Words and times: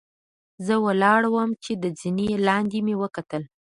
زۀ 0.65 0.75
ولاړ 0.85 1.21
ووم 1.27 1.51
چې 1.63 1.71
د 1.83 1.85
زنې 1.99 2.29
لاندې 2.47 2.79
مې 2.85 2.95
وکتل 3.01 3.43